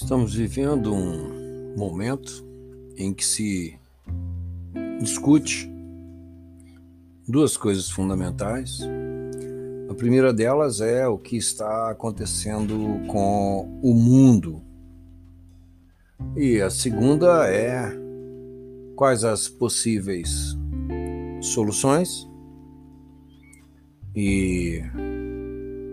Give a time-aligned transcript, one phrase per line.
[0.00, 2.46] Estamos vivendo um momento
[2.96, 3.76] em que se
[5.00, 5.68] discute
[7.26, 8.78] duas coisas fundamentais.
[9.90, 12.78] A primeira delas é o que está acontecendo
[13.08, 14.62] com o mundo.
[16.36, 17.90] E a segunda é
[18.94, 20.56] quais as possíveis
[21.42, 22.24] soluções.
[24.14, 24.80] E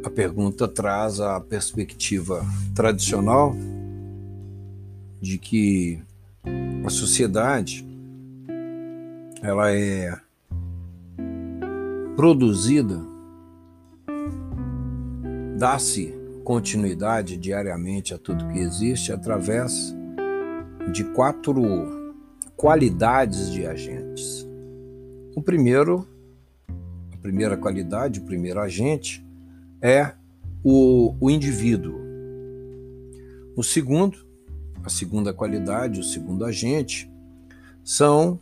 [0.06, 2.46] a pergunta traz a perspectiva
[2.76, 3.56] tradicional
[5.26, 6.00] de que
[6.86, 7.84] a sociedade
[9.42, 10.16] ela é
[12.16, 13.02] produzida,
[15.58, 19.96] dá-se continuidade diariamente a tudo que existe através
[20.94, 22.14] de quatro
[22.56, 24.48] qualidades de agentes.
[25.36, 26.08] O primeiro,
[27.12, 29.26] a primeira qualidade, o primeiro agente
[29.82, 30.14] é
[30.64, 32.00] o, o indivíduo.
[33.58, 34.25] O segundo
[34.86, 37.12] a segunda qualidade, o segundo agente,
[37.84, 38.40] são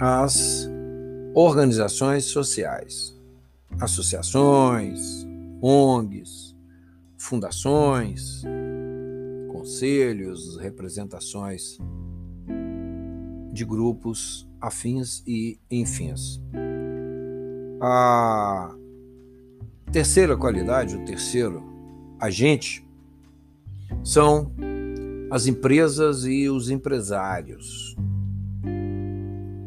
[0.00, 0.68] as
[1.32, 3.16] organizações sociais,
[3.80, 5.24] associações,
[5.62, 6.56] ONGs,
[7.16, 8.42] fundações,
[9.52, 11.78] conselhos, representações
[13.52, 16.42] de grupos afins e enfins.
[17.80, 18.74] A
[19.92, 21.62] terceira qualidade, o terceiro
[22.18, 22.84] agente,
[24.02, 24.50] são
[25.30, 27.96] as empresas e os empresários,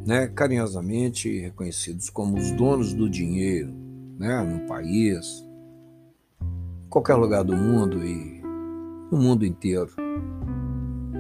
[0.06, 3.74] né, carinhosamente reconhecidos como os donos do dinheiro,
[4.20, 5.48] né, no país,
[6.90, 8.42] qualquer lugar do mundo e
[9.10, 9.90] no mundo inteiro.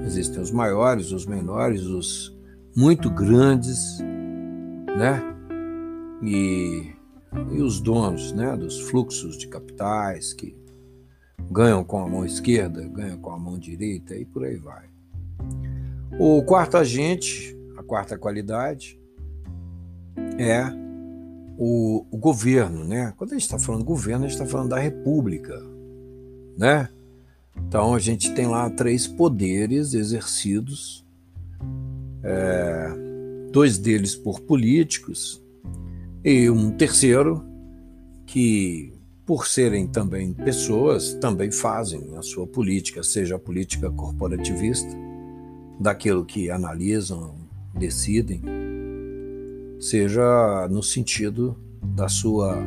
[0.05, 2.37] Existem os maiores, os menores, os
[2.75, 3.99] muito grandes,
[4.97, 5.23] né,
[6.21, 6.91] e,
[7.49, 10.53] e os donos, né, dos fluxos de capitais que
[11.51, 14.85] ganham com a mão esquerda, ganham com a mão direita e por aí vai.
[16.19, 18.99] O quarto agente, a quarta qualidade,
[20.37, 20.63] é
[21.57, 23.13] o, o governo, né?
[23.17, 25.59] Quando a gente está falando governo, a gente está falando da república,
[26.57, 26.89] né?
[27.55, 31.05] Então a gente tem lá três poderes exercidos,
[32.23, 32.87] é,
[33.51, 35.43] dois deles por políticos
[36.23, 37.45] e um terceiro
[38.25, 38.93] que
[39.25, 44.89] por serem também pessoas, também fazem a sua política, seja a política corporativista,
[45.79, 47.35] daquilo que analisam,
[47.73, 48.41] decidem,
[49.79, 52.57] seja no sentido da sua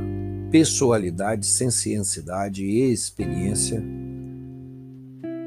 [0.50, 3.82] pessoalidade, sensiencidade e experiência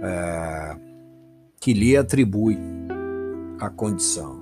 [0.01, 0.77] é,
[1.59, 2.57] que lhe atribui
[3.59, 4.41] a condição,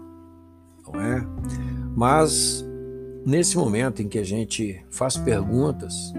[0.85, 1.25] não é?
[1.95, 2.65] Mas
[3.25, 6.13] nesse momento em que a gente faz perguntas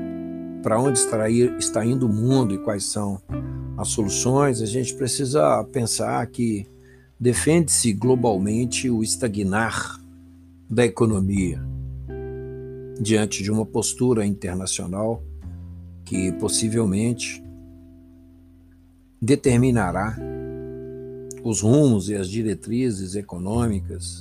[0.69, 0.99] para onde
[1.59, 3.23] está indo o mundo e quais são
[3.75, 6.67] as soluções, a gente precisa pensar que
[7.19, 9.99] defende-se globalmente o estagnar
[10.69, 11.59] da economia
[13.01, 15.23] diante de uma postura internacional
[16.05, 17.43] que possivelmente
[19.23, 20.19] determinará
[21.43, 24.21] os rumos e as diretrizes econômicas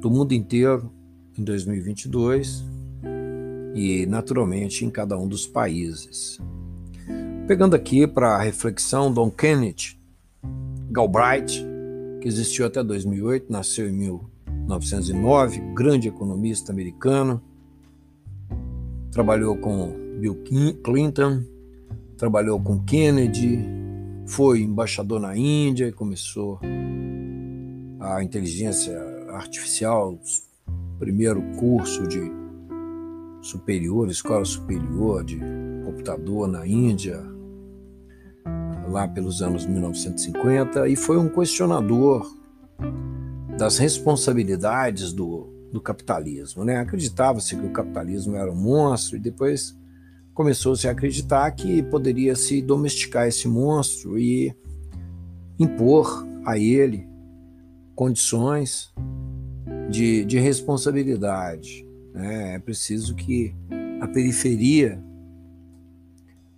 [0.00, 0.92] do mundo inteiro
[1.38, 2.75] em 2022
[3.76, 6.40] e, naturalmente, em cada um dos países.
[7.46, 9.98] Pegando aqui para a reflexão, Don Kenneth
[10.90, 11.62] Galbraith,
[12.22, 17.42] que existiu até 2008, nasceu em 1909, grande economista americano,
[19.12, 20.42] trabalhou com Bill
[20.82, 21.44] Clinton,
[22.16, 23.62] trabalhou com Kennedy,
[24.26, 26.58] foi embaixador na Índia e começou
[28.00, 28.98] a inteligência
[29.28, 30.18] artificial,
[30.98, 32.35] primeiro curso de
[33.46, 35.40] superior, escola superior de
[35.84, 37.22] computador na Índia,
[38.88, 42.28] lá pelos anos 1950, e foi um questionador
[43.56, 46.64] das responsabilidades do, do capitalismo.
[46.64, 46.76] Né?
[46.76, 49.76] Acreditava-se que o capitalismo era um monstro, e depois
[50.34, 54.54] começou-se a acreditar que poderia se domesticar esse monstro e
[55.58, 57.08] impor a ele
[57.94, 58.92] condições
[59.88, 61.85] de, de responsabilidade.
[62.16, 62.54] Né?
[62.54, 63.54] É preciso que
[64.00, 64.98] a periferia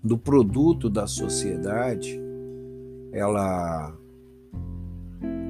[0.03, 2.19] do produto da sociedade
[3.13, 3.93] ela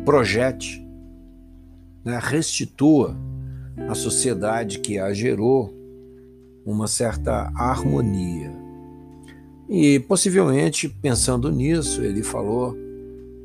[0.06, 0.82] projete,
[2.02, 3.14] né, restitua
[3.86, 5.74] à sociedade que a gerou
[6.64, 8.50] uma certa harmonia.
[9.68, 12.74] E possivelmente pensando nisso, ele falou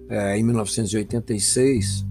[0.07, 2.06] é, em 1986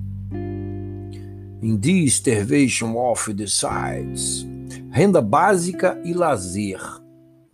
[1.62, 4.44] in the starvation of the sides.
[4.90, 6.80] Renda básica e lazer,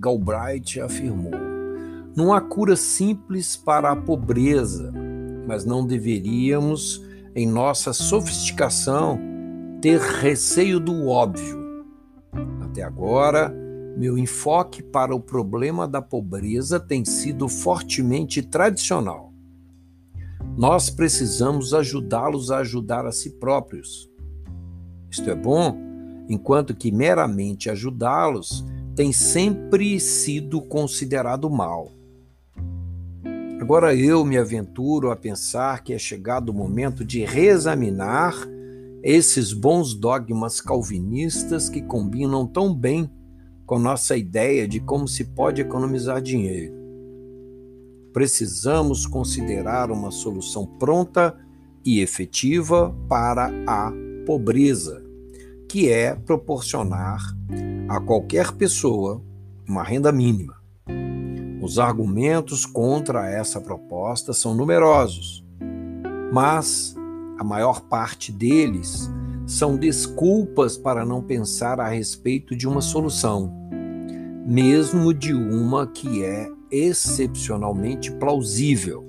[0.01, 1.33] Galbraith afirmou.
[2.17, 4.93] Não há cura simples para a pobreza,
[5.47, 9.21] mas não deveríamos, em nossa sofisticação,
[9.81, 11.85] ter receio do óbvio.
[12.63, 13.55] Até agora,
[13.97, 19.28] meu enfoque para o problema da pobreza tem sido fortemente tradicional.
[20.59, 24.11] Nós precisamos ajudá-los a ajudar a si próprios.
[25.09, 25.79] Isto é bom,
[26.29, 28.65] enquanto que meramente ajudá-los
[28.97, 31.93] tem sempre sido considerado mal.
[33.61, 38.35] Agora eu me aventuro a pensar que é chegado o momento de reexaminar
[39.01, 43.09] esses bons dogmas calvinistas que combinam tão bem
[43.65, 46.78] com nossa ideia de como se pode economizar dinheiro.
[48.19, 51.39] Precisamos considerar uma solução pronta
[51.85, 53.93] e efetiva para a
[54.27, 55.01] pobreza,
[55.69, 57.21] que é proporcionar
[57.89, 59.23] a qualquer pessoa
[59.69, 60.57] uma renda mínima.
[61.63, 65.47] Os argumentos contra essa proposta são numerosos,
[66.33, 66.97] mas
[67.39, 69.09] a maior parte deles
[69.47, 73.55] são desculpas para não pensar a respeito de uma solução,
[74.45, 79.05] mesmo de uma que é excepcionalmente plausível.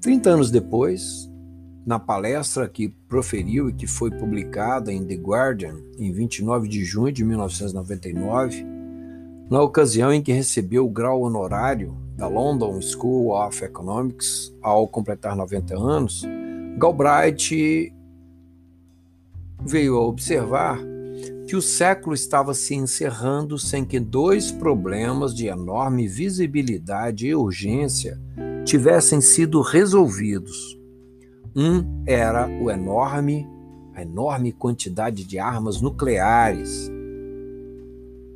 [0.00, 1.30] Trinta anos depois,
[1.86, 7.12] na palestra que proferiu e que foi publicada em The Guardian em 29 de junho
[7.12, 8.66] de 1999,
[9.50, 15.36] na ocasião em que recebeu o grau honorário da London School of Economics ao completar
[15.36, 16.22] 90 anos,
[16.78, 17.92] Galbraith
[19.60, 20.78] veio a observar
[21.46, 28.18] que o século estava se encerrando sem que dois problemas de enorme visibilidade e urgência
[28.64, 30.78] tivessem sido resolvidos.
[31.54, 33.46] Um era o enorme,
[33.94, 36.90] a enorme quantidade de armas nucleares.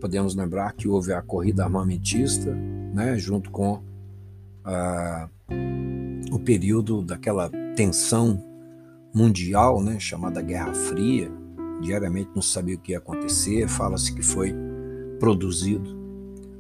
[0.01, 3.83] Podemos lembrar que houve a corrida armamentista, né, junto com
[4.65, 5.29] ah,
[6.31, 8.45] o período daquela tensão
[9.13, 11.31] mundial, né, chamada Guerra Fria.
[11.81, 13.69] Diariamente não sabia o que ia acontecer.
[13.69, 14.55] Fala-se que foi
[15.19, 15.97] produzido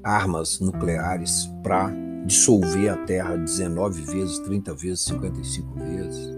[0.03, 1.93] armas nucleares para
[2.25, 6.31] dissolver a Terra 19 vezes, 30 vezes, 55 vezes.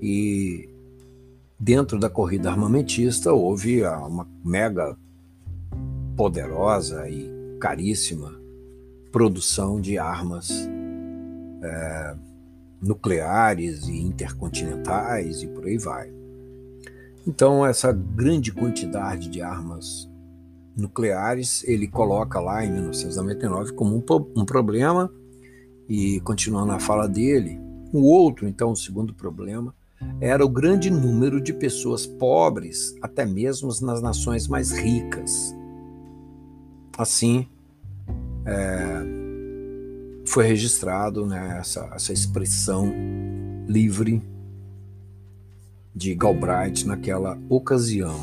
[0.00, 0.68] E
[1.58, 4.96] dentro da corrida armamentista houve uma mega
[6.16, 7.30] poderosa e
[7.60, 8.34] caríssima
[9.10, 10.50] produção de armas
[11.62, 12.16] é,
[12.82, 16.12] nucleares e intercontinentais e por aí vai.
[17.26, 20.08] Então, essa grande quantidade de armas
[20.76, 25.10] nucleares, ele coloca lá em 1999 como um, um problema,
[25.88, 27.58] e continuando a fala dele,
[27.92, 29.74] o outro, então, o segundo problema,
[30.20, 35.54] era o grande número de pessoas pobres, até mesmo nas nações mais ricas.
[36.96, 37.48] Assim,
[38.44, 39.02] é,
[40.26, 42.92] foi registrado né, essa, essa expressão
[43.66, 44.22] livre
[45.96, 48.20] de Galbraith naquela ocasião.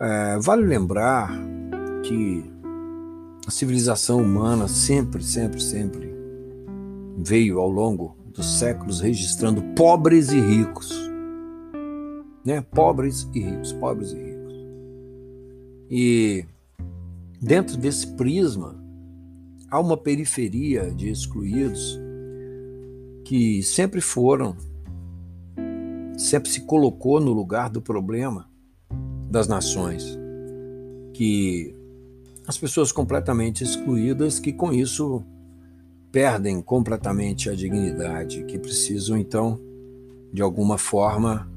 [0.00, 1.30] É, vale lembrar
[2.02, 2.42] que
[3.46, 6.12] a civilização humana sempre, sempre, sempre
[7.18, 10.90] veio ao longo dos séculos registrando pobres e ricos.
[12.44, 12.62] Né?
[12.62, 14.54] Pobres e ricos, pobres e ricos.
[15.90, 16.46] E
[17.42, 18.80] Dentro desse prisma,
[19.68, 21.98] há uma periferia de excluídos
[23.24, 24.56] que sempre foram,
[26.16, 28.48] sempre se colocou no lugar do problema
[29.30, 30.18] das nações,
[31.14, 31.74] que
[32.46, 35.24] as pessoas completamente excluídas que com isso
[36.10, 39.58] perdem completamente a dignidade, que precisam então
[40.32, 41.48] de alguma forma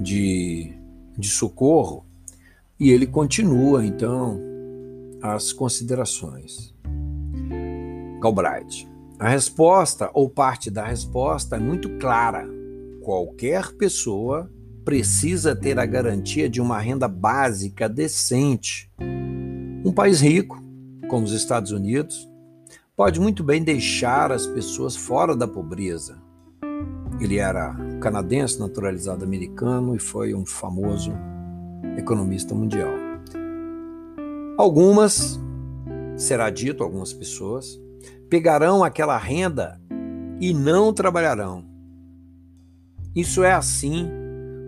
[0.00, 0.72] de,
[1.18, 2.04] de socorro.
[2.78, 4.40] E ele continua então
[5.22, 6.74] as considerações.
[8.20, 8.86] Galbraith.
[9.18, 12.53] A resposta ou parte da resposta é muito clara.
[13.04, 14.50] Qualquer pessoa
[14.82, 18.90] precisa ter a garantia de uma renda básica decente.
[19.84, 20.58] Um país rico,
[21.10, 22.26] como os Estados Unidos,
[22.96, 26.16] pode muito bem deixar as pessoas fora da pobreza.
[27.20, 31.12] Ele era canadense, naturalizado americano e foi um famoso
[31.98, 32.94] economista mundial.
[34.56, 35.38] Algumas,
[36.16, 37.78] será dito, algumas pessoas,
[38.30, 39.78] pegarão aquela renda
[40.40, 41.73] e não trabalharão.
[43.14, 44.08] Isso é assim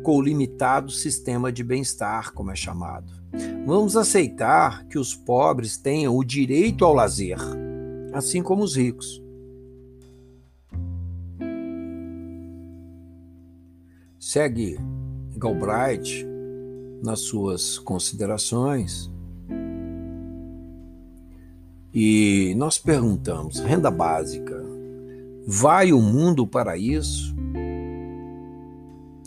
[0.02, 3.12] com o limitado sistema de bem-estar, como é chamado.
[3.66, 7.38] Vamos aceitar que os pobres tenham o direito ao lazer,
[8.12, 9.22] assim como os ricos.
[14.18, 14.78] Segue
[15.36, 16.24] Galbraith
[17.02, 19.10] nas suas considerações
[21.98, 24.62] E nós perguntamos: renda básica,
[25.46, 27.35] vai o mundo para isso?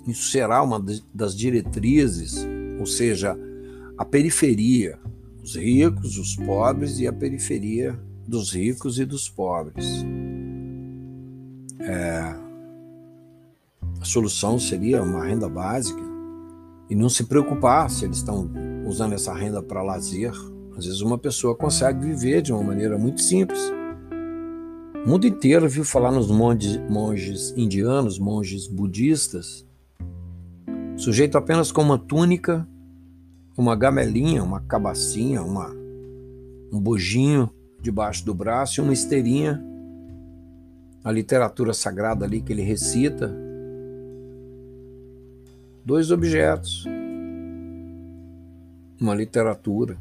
[0.08, 2.46] Isso será uma das diretrizes,
[2.80, 3.38] ou seja,
[3.98, 4.98] a periferia,
[5.44, 10.06] os ricos, os pobres e a periferia dos ricos e dos pobres.
[11.82, 12.36] É,
[14.00, 16.02] a solução seria uma renda básica
[16.90, 18.50] e não se preocupar se eles estão
[18.86, 20.32] usando essa renda para lazer.
[20.78, 23.60] Às vezes uma pessoa consegue viver de uma maneira muito simples.
[25.06, 29.66] O mundo inteiro viu falar nos monges, monges indianos, monges budistas,
[31.00, 32.68] sujeito apenas com uma túnica,
[33.58, 35.70] uma gamelinha, uma cabacinha, uma,
[36.72, 37.50] um bojinho
[37.82, 39.64] debaixo do braço e uma esteirinha,
[41.02, 43.34] a literatura sagrada ali que ele recita,
[45.86, 46.86] dois objetos,
[49.00, 49.98] uma literatura.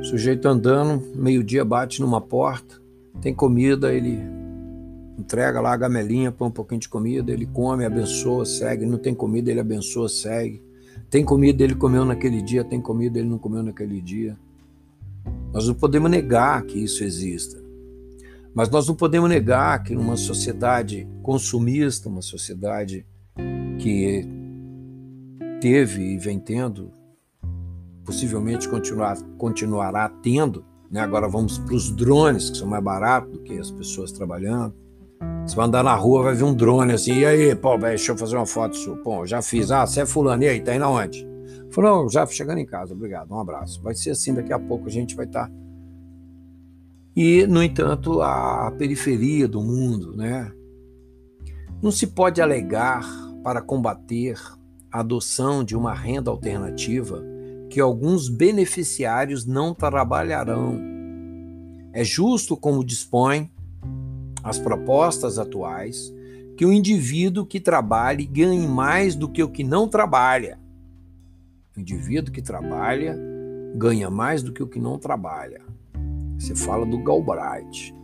[0.00, 2.76] O sujeito andando, meio-dia bate numa porta,
[3.22, 4.20] tem comida, ele
[5.18, 8.86] entrega lá a gamelinha, põe um pouquinho de comida, ele come, abençoa, segue.
[8.86, 10.62] Não tem comida, ele abençoa, segue.
[11.10, 14.38] Tem comida, ele comeu naquele dia, tem comida, ele não comeu naquele dia.
[15.52, 17.58] Nós não podemos negar que isso exista.
[18.54, 23.04] Mas nós não podemos negar que numa sociedade consumista, uma sociedade
[23.78, 24.26] que
[25.60, 26.92] teve e vem tendo,
[28.04, 31.00] possivelmente continuar, continuará tendo, né?
[31.00, 34.74] agora vamos para os drones, que são mais baratos do que as pessoas trabalhando.
[35.48, 38.18] Você vai andar na rua, vai ver um drone assim, e aí, pô, deixa eu
[38.18, 38.98] fazer uma foto sua.
[38.98, 39.70] Pô, já fiz.
[39.70, 41.26] Ah, você é fulano, e aí, tá indo aonde?
[41.70, 43.82] Falou, já chegando em casa, obrigado, um abraço.
[43.82, 45.46] Vai ser assim, daqui a pouco a gente vai estar.
[45.46, 45.52] Tá...
[47.16, 50.52] E, no entanto, a periferia do mundo, né?
[51.80, 53.08] Não se pode alegar
[53.42, 54.38] para combater
[54.92, 57.24] a adoção de uma renda alternativa
[57.70, 60.78] que alguns beneficiários não trabalharão.
[61.94, 63.50] É justo, como dispõe
[64.42, 66.12] as propostas atuais,
[66.56, 70.58] que o indivíduo que trabalhe ganhe mais do que o que não trabalha.
[71.76, 73.16] O indivíduo que trabalha
[73.76, 75.60] ganha mais do que o que não trabalha.
[76.38, 77.94] Você fala do Galbraith.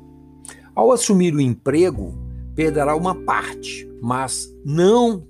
[0.75, 2.17] Ao assumir o emprego,
[2.55, 5.26] perderá uma parte, mas não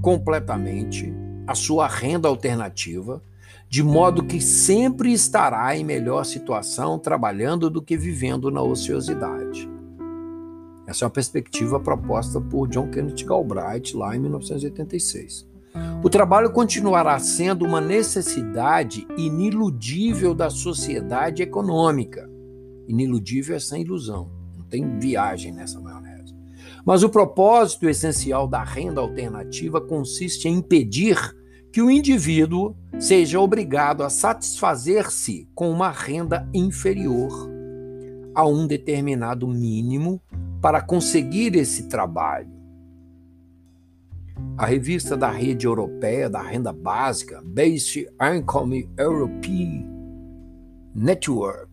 [0.00, 1.12] completamente
[1.46, 3.22] a sua renda alternativa,
[3.68, 9.69] de modo que sempre estará em melhor situação trabalhando do que vivendo na ociosidade.
[10.90, 15.48] Essa é uma perspectiva proposta por John Kenneth Galbraith lá em 1986.
[16.02, 22.28] O trabalho continuará sendo uma necessidade iniludível da sociedade econômica.
[22.88, 24.28] Iniludível é sem ilusão,
[24.58, 26.34] não tem viagem nessa maionese.
[26.84, 31.16] Mas o propósito essencial da renda alternativa consiste em impedir
[31.72, 37.30] que o indivíduo seja obrigado a satisfazer-se com uma renda inferior
[38.34, 40.20] a um determinado mínimo
[40.60, 42.50] para conseguir esse trabalho.
[44.56, 49.86] A revista da rede europeia da renda básica, Basic Income European
[50.94, 51.70] Network,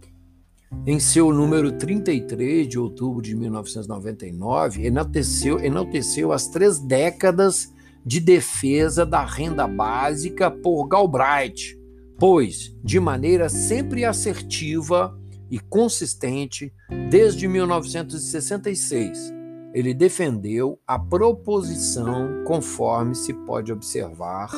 [0.85, 7.73] em seu número 33 de outubro de 1999, enalteceu, enalteceu as três décadas
[8.05, 11.77] de defesa da renda básica por Galbraith,
[12.17, 15.17] pois, de maneira sempre assertiva,
[15.49, 16.73] e consistente
[17.09, 19.33] desde 1966.
[19.73, 24.49] Ele defendeu a proposição conforme se pode observar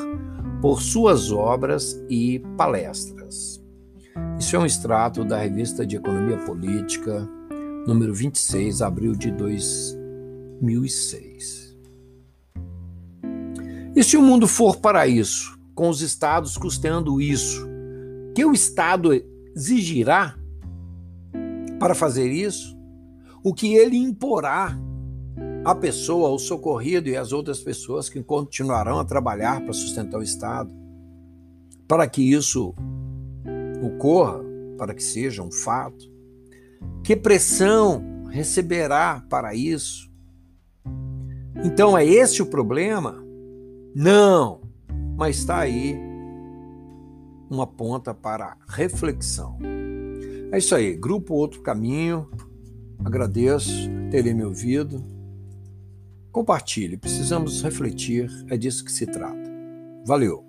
[0.61, 3.61] por suas obras e palestras.
[4.39, 7.29] Isso é um extrato da Revista de Economia Política,
[7.85, 11.77] número 26, abril de 2006.
[13.95, 17.67] E se o mundo for para isso, com os estados custeando isso,
[18.33, 19.11] que o Estado
[19.55, 20.38] exigirá
[21.79, 22.77] para fazer isso,
[23.43, 24.77] o que ele imporá
[25.63, 30.23] à pessoa, ao socorrido e às outras pessoas que continuarão a trabalhar para sustentar o
[30.23, 30.73] Estado,
[31.87, 32.75] para que isso
[33.81, 34.41] ocorra,
[34.77, 36.09] para que seja um fato.
[37.03, 40.09] Que pressão receberá para isso?
[41.63, 43.23] Então é esse o problema?
[43.95, 44.61] Não,
[45.17, 45.97] mas está aí
[47.49, 49.57] uma ponta para reflexão.
[50.51, 52.27] É isso aí, Grupo Outro Caminho.
[53.05, 53.71] Agradeço
[54.09, 55.05] terem me ouvido.
[56.31, 59.49] Compartilhe, precisamos refletir, é disso que se trata.
[60.07, 60.48] Valeu!